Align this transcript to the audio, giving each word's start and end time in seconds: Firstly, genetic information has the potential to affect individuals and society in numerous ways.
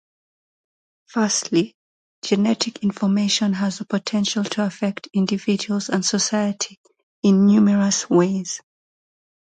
Firstly, 1.05 1.75
genetic 2.23 2.81
information 2.83 3.53
has 3.53 3.77
the 3.77 3.85
potential 3.85 4.43
to 4.43 4.63
affect 4.65 5.07
individuals 5.13 5.89
and 5.89 6.03
society 6.03 6.79
in 7.21 7.45
numerous 7.45 8.09
ways. 8.09 8.61